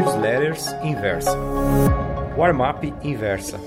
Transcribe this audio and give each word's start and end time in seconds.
Newsletters 0.00 0.64
Inversa. 0.82 1.36
Warm-up 2.34 2.90
Inversa. 3.02 3.60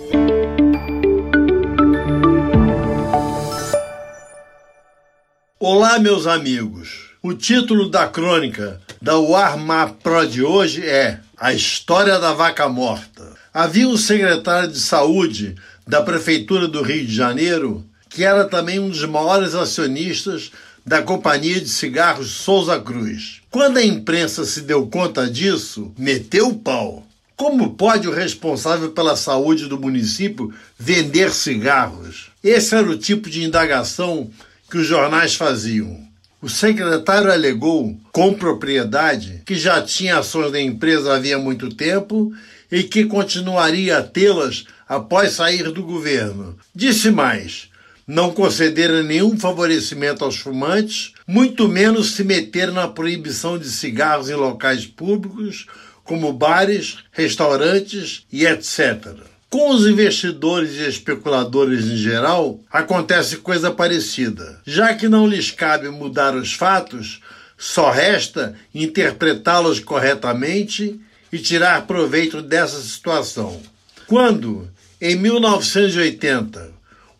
Olá, 5.59 5.99
meus 5.99 6.25
amigos. 6.25 7.11
O 7.21 7.35
título 7.35 7.87
da 7.87 8.07
crônica 8.07 8.81
da 8.99 9.15
Warm-up 9.15 10.01
Pro 10.01 10.25
de 10.25 10.41
hoje 10.41 10.83
é 10.83 11.19
A 11.37 11.53
História 11.53 12.17
da 12.17 12.33
Vaca 12.33 12.67
Morta. 12.67 13.35
Havia 13.53 13.87
um 13.87 13.95
secretário 13.95 14.69
de 14.69 14.79
saúde 14.79 15.53
da 15.87 16.01
Prefeitura 16.01 16.67
do 16.67 16.81
Rio 16.81 17.05
de 17.05 17.13
Janeiro 17.13 17.85
que 18.13 18.23
era 18.23 18.45
também 18.45 18.79
um 18.79 18.89
dos 18.89 19.03
maiores 19.05 19.55
acionistas 19.55 20.51
da 20.85 21.01
companhia 21.01 21.59
de 21.59 21.69
cigarros 21.69 22.31
Souza 22.31 22.79
Cruz. 22.79 23.41
Quando 23.49 23.77
a 23.77 23.83
imprensa 23.83 24.45
se 24.45 24.61
deu 24.61 24.87
conta 24.87 25.29
disso, 25.29 25.93
meteu 25.97 26.49
o 26.49 26.59
pau. 26.59 27.05
Como 27.35 27.73
pode 27.75 28.07
o 28.07 28.13
responsável 28.13 28.91
pela 28.91 29.15
saúde 29.15 29.67
do 29.67 29.79
município 29.79 30.53
vender 30.77 31.31
cigarros? 31.31 32.29
Esse 32.43 32.75
era 32.75 32.89
o 32.89 32.97
tipo 32.97 33.29
de 33.29 33.43
indagação 33.43 34.29
que 34.69 34.77
os 34.77 34.87
jornais 34.87 35.35
faziam. 35.35 35.99
O 36.41 36.49
secretário 36.49 37.31
alegou, 37.31 37.97
com 38.11 38.33
propriedade, 38.33 39.41
que 39.45 39.55
já 39.55 39.81
tinha 39.81 40.19
ações 40.19 40.51
da 40.51 40.61
empresa 40.61 41.15
havia 41.15 41.39
muito 41.39 41.73
tempo 41.73 42.33
e 42.69 42.83
que 42.83 43.05
continuaria 43.05 43.99
a 43.99 44.03
tê-las 44.03 44.65
após 44.87 45.31
sair 45.31 45.71
do 45.71 45.83
governo. 45.83 46.57
Disse 46.75 47.09
mais: 47.09 47.69
não 48.07 48.31
concederam 48.31 49.03
nenhum 49.03 49.37
favorecimento 49.37 50.23
aos 50.23 50.37
fumantes, 50.37 51.13
muito 51.27 51.67
menos 51.67 52.11
se 52.11 52.23
meter 52.23 52.71
na 52.71 52.87
proibição 52.87 53.57
de 53.57 53.69
cigarros 53.69 54.29
em 54.29 54.35
locais 54.35 54.85
públicos, 54.85 55.67
como 56.03 56.33
bares, 56.33 56.97
restaurantes 57.11 58.25
e 58.31 58.45
etc. 58.45 59.07
Com 59.49 59.69
os 59.69 59.85
investidores 59.85 60.77
e 60.77 60.89
especuladores 60.89 61.85
em 61.85 61.95
geral, 61.95 62.59
acontece 62.71 63.37
coisa 63.37 63.71
parecida. 63.71 64.59
Já 64.65 64.93
que 64.95 65.07
não 65.07 65.27
lhes 65.27 65.51
cabe 65.51 65.89
mudar 65.89 66.35
os 66.35 66.53
fatos, 66.53 67.21
só 67.57 67.91
resta 67.91 68.55
interpretá-los 68.73 69.79
corretamente 69.79 70.99
e 71.31 71.37
tirar 71.37 71.87
proveito 71.87 72.41
dessa 72.41 72.81
situação. 72.81 73.61
Quando, 74.07 74.69
em 74.99 75.15
1980, 75.15 76.71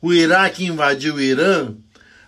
o 0.04 0.14
Iraque 0.14 0.66
invadiu 0.66 1.16
o 1.16 1.22
Irã, 1.22 1.70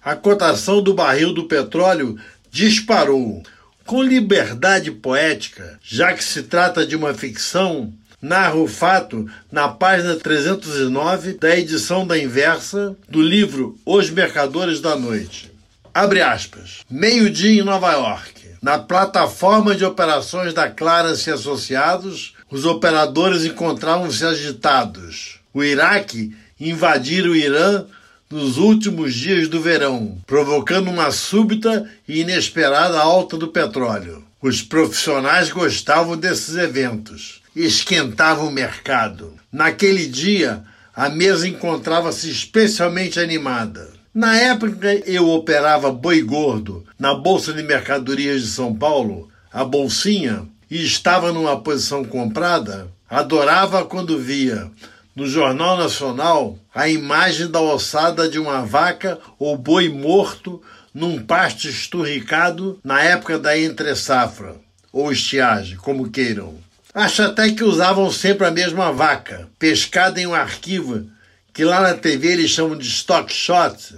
a 0.02 0.16
cotação 0.16 0.82
do 0.82 0.94
barril 0.94 1.34
do 1.34 1.44
petróleo 1.44 2.18
disparou. 2.50 3.44
Com 3.86 4.02
liberdade 4.02 4.90
poética, 4.92 5.78
já 5.84 6.14
que 6.14 6.24
se 6.24 6.44
trata 6.44 6.86
de 6.86 6.96
uma 6.96 7.14
ficção, 7.14 7.94
narra 8.22 8.56
o 8.56 8.66
fato 8.66 9.30
na 9.52 9.68
página 9.68 10.16
309 10.16 11.34
da 11.34 11.54
edição 11.58 12.08
da 12.08 12.18
inversa 12.18 12.96
do 13.10 13.22
livro 13.22 13.78
Os 13.86 14.10
Mercadores 14.10 14.80
da 14.80 14.96
Noite. 14.96 15.52
Abre 15.94 16.22
aspas. 16.22 16.80
Meio-dia 16.90 17.62
em 17.62 17.66
Nova 17.66 17.92
York. 17.92 18.52
Na 18.62 18.80
plataforma 18.80 19.76
de 19.76 19.84
operações 19.84 20.54
da 20.54 20.70
Clarence 20.70 21.30
Associados, 21.30 22.36
os 22.50 22.64
operadores 22.64 23.44
encontravam-se 23.44 24.26
agitados. 24.26 25.42
O 25.54 25.62
Iraque 25.62 26.34
invadir 26.60 27.26
o 27.26 27.36
Irã 27.36 27.86
nos 28.30 28.58
últimos 28.58 29.14
dias 29.14 29.48
do 29.48 29.62
verão, 29.62 30.18
provocando 30.26 30.90
uma 30.90 31.12
súbita 31.12 31.90
e 32.08 32.22
inesperada 32.22 33.00
alta 33.00 33.38
do 33.38 33.50
petróleo. 33.50 34.24
Os 34.42 34.62
profissionais 34.62 35.50
gostavam 35.50 36.18
desses 36.18 36.56
eventos, 36.56 37.42
esquentavam 37.56 38.48
o 38.48 38.52
mercado. 38.52 39.34
Naquele 39.52 40.08
dia, 40.08 40.64
a 40.96 41.10
mesa 41.10 41.48
encontrava-se 41.48 42.30
especialmente 42.30 43.20
animada. 43.20 43.94
Na 44.14 44.38
época 44.38 44.94
eu 45.06 45.28
operava 45.30 45.92
boi 45.92 46.22
gordo 46.22 46.86
na 46.98 47.14
Bolsa 47.14 47.52
de 47.54 47.62
Mercadorias 47.64 48.42
de 48.42 48.48
São 48.48 48.74
Paulo, 48.74 49.30
a 49.52 49.64
Bolsinha, 49.66 50.48
e 50.70 50.84
estava 50.84 51.32
numa 51.32 51.60
posição 51.60 52.04
comprada, 52.04 52.88
adorava 53.10 53.86
quando 53.86 54.18
via 54.18 54.72
no 55.16 55.28
Jornal 55.28 55.78
Nacional 55.78 56.60
a 56.74 56.90
imagem 56.90 57.48
da 57.48 57.62
ossada 57.62 58.28
de 58.28 58.38
uma 58.38 58.66
vaca 58.66 59.18
ou 59.40 59.58
boi 59.58 59.88
morto 59.88 60.62
num 60.94 61.24
pasto 61.24 61.68
esturricado 61.68 62.80
na 62.84 63.02
época 63.02 63.40
da 63.40 63.58
entre-safra, 63.58 64.56
ou 64.92 65.12
estiagem, 65.12 65.78
como 65.78 66.10
queiram. 66.10 66.56
Acho 66.94 67.24
até 67.24 67.52
que 67.52 67.64
usavam 67.64 68.12
sempre 68.12 68.46
a 68.46 68.52
mesma 68.52 68.92
vaca, 68.92 69.48
pescada 69.60 70.20
em 70.20 70.28
um 70.28 70.34
arquivo 70.34 71.10
que 71.54 71.64
lá 71.64 71.82
na 71.82 71.94
TV 71.94 72.34
eles 72.34 72.52
chamam 72.52 72.78
de 72.78 72.88
stock 72.88 73.32
shot, 73.32 73.96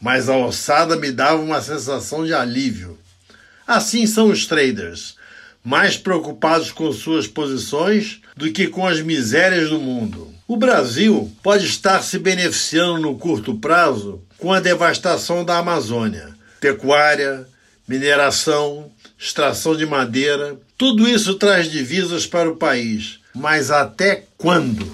mas 0.00 0.28
a 0.28 0.36
ossada 0.36 0.96
me 0.96 1.10
dava 1.10 1.42
uma 1.42 1.60
sensação 1.60 2.24
de 2.24 2.32
alívio. 2.32 2.96
Assim 3.66 4.06
são 4.06 4.28
os 4.28 4.46
traders, 4.46 5.16
mais 5.64 5.96
preocupados 5.96 6.72
com 6.72 6.92
suas 6.92 7.26
posições 7.26 8.20
do 8.36 8.52
que 8.52 8.66
com 8.66 8.86
as 8.86 9.00
misérias 9.00 9.70
do 9.70 9.78
mundo. 9.78 10.32
O 10.46 10.56
Brasil 10.56 11.30
pode 11.42 11.66
estar 11.66 12.02
se 12.02 12.18
beneficiando 12.18 12.98
no 12.98 13.16
curto 13.16 13.54
prazo 13.54 14.20
com 14.38 14.52
a 14.52 14.60
devastação 14.60 15.44
da 15.44 15.58
Amazônia. 15.58 16.30
Pecuária, 16.60 17.46
mineração, 17.86 18.90
extração 19.18 19.76
de 19.76 19.86
madeira, 19.86 20.56
tudo 20.76 21.08
isso 21.08 21.34
traz 21.34 21.70
divisas 21.70 22.26
para 22.26 22.50
o 22.50 22.56
país. 22.56 23.20
Mas 23.34 23.70
até 23.70 24.24
quando? 24.36 24.86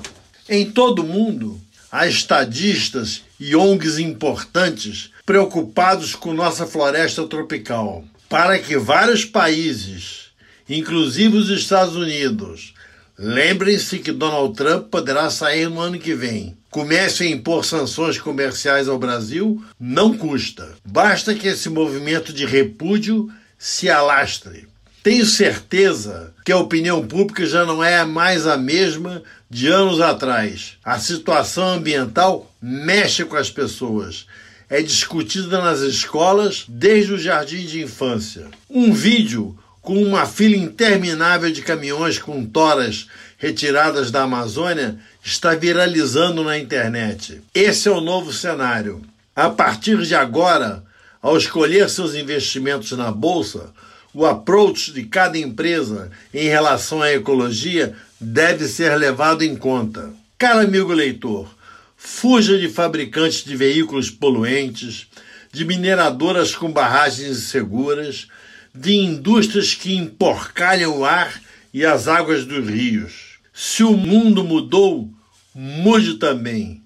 Em 0.48 0.70
todo 0.70 1.00
o 1.00 1.06
mundo, 1.06 1.60
há 1.90 2.06
estadistas 2.06 3.22
e 3.40 3.56
ONGs 3.56 3.98
importantes 3.98 5.10
preocupados 5.24 6.14
com 6.14 6.32
nossa 6.32 6.66
floresta 6.66 7.26
tropical. 7.26 8.04
Para 8.28 8.58
que 8.58 8.76
vários 8.76 9.24
países, 9.24 10.27
inclusive 10.68 11.36
os 11.36 11.48
Estados 11.48 11.96
Unidos, 11.96 12.74
Lembrem-se 13.20 13.98
que 13.98 14.12
Donald 14.12 14.54
Trump 14.54 14.90
poderá 14.90 15.28
sair 15.28 15.68
no 15.68 15.80
ano 15.80 15.98
que 15.98 16.14
vem. 16.14 16.56
Comece 16.70 17.24
a 17.24 17.26
impor 17.26 17.64
sanções 17.64 18.16
comerciais 18.16 18.86
ao 18.86 18.96
Brasil 18.96 19.60
não 19.78 20.16
custa. 20.16 20.76
Basta 20.84 21.34
que 21.34 21.48
esse 21.48 21.68
movimento 21.68 22.32
de 22.32 22.46
repúdio 22.46 23.28
se 23.58 23.90
alastre. 23.90 24.68
Tenho 25.02 25.26
certeza 25.26 26.32
que 26.44 26.52
a 26.52 26.58
opinião 26.58 27.04
pública 27.04 27.44
já 27.44 27.64
não 27.64 27.82
é 27.82 28.04
mais 28.04 28.46
a 28.46 28.56
mesma 28.56 29.20
de 29.50 29.66
anos 29.66 30.00
atrás. 30.00 30.74
A 30.84 30.96
situação 31.00 31.70
ambiental 31.70 32.54
mexe 32.62 33.24
com 33.24 33.34
as 33.34 33.50
pessoas. 33.50 34.26
É 34.70 34.80
discutida 34.80 35.60
nas 35.60 35.80
escolas 35.80 36.66
desde 36.68 37.14
o 37.14 37.18
jardim 37.18 37.66
de 37.66 37.82
infância. 37.82 38.46
Um 38.70 38.92
vídeo 38.92 39.58
com 39.88 40.02
uma 40.02 40.26
fila 40.26 40.54
interminável 40.54 41.50
de 41.50 41.62
caminhões 41.62 42.18
com 42.18 42.44
toras 42.44 43.06
retiradas 43.38 44.10
da 44.10 44.24
Amazônia, 44.24 44.98
está 45.24 45.54
viralizando 45.54 46.44
na 46.44 46.58
internet. 46.58 47.40
Esse 47.54 47.88
é 47.88 47.90
o 47.90 47.98
novo 47.98 48.30
cenário. 48.30 49.00
A 49.34 49.48
partir 49.48 50.02
de 50.02 50.14
agora, 50.14 50.84
ao 51.22 51.38
escolher 51.38 51.88
seus 51.88 52.14
investimentos 52.14 52.92
na 52.92 53.10
bolsa, 53.10 53.72
o 54.12 54.26
approach 54.26 54.92
de 54.92 55.04
cada 55.04 55.38
empresa 55.38 56.10
em 56.34 56.48
relação 56.48 57.00
à 57.00 57.10
ecologia 57.10 57.94
deve 58.20 58.68
ser 58.68 58.94
levado 58.94 59.42
em 59.42 59.56
conta. 59.56 60.10
Caro 60.36 60.60
amigo 60.60 60.92
leitor, 60.92 61.48
fuja 61.96 62.58
de 62.58 62.68
fabricantes 62.68 63.42
de 63.42 63.56
veículos 63.56 64.10
poluentes, 64.10 65.06
de 65.50 65.64
mineradoras 65.64 66.54
com 66.54 66.70
barragens 66.70 67.38
inseguras, 67.38 68.28
de 68.74 68.96
indústrias 68.96 69.74
que 69.74 69.96
emporcalham 69.96 70.98
o 70.98 71.04
ar 71.04 71.40
e 71.72 71.84
as 71.84 72.08
águas 72.08 72.44
dos 72.44 72.68
rios. 72.68 73.38
Se 73.52 73.82
o 73.82 73.96
mundo 73.96 74.44
mudou, 74.44 75.10
mude 75.54 76.14
também, 76.14 76.82